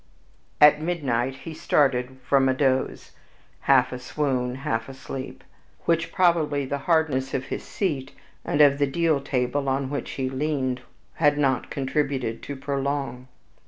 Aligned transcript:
At 0.59 0.81
midnight 0.81 1.35
he 1.35 1.53
started 1.53 2.17
from 2.23 2.49
a 2.49 2.55
doze, 2.55 3.11
half 3.69 3.91
a 3.91 3.99
swoon, 3.99 4.55
half 4.65 4.89
a 4.89 4.95
sleep, 4.95 5.43
which 5.85 6.11
probably 6.11 6.65
the 6.65 6.79
hardness 6.89 7.35
of 7.35 7.45
his 7.53 7.61
seat, 7.63 8.11
and 8.43 8.61
of 8.61 8.79
the 8.79 8.87
deal 8.87 9.19
table 9.21 9.69
on 9.69 9.91
which 9.91 10.09
he 10.13 10.27
leaned, 10.27 10.81
had 11.17 11.37
not 11.37 11.69
contributed 11.69 12.41
to 12.41 12.55
prolong. 12.55 13.27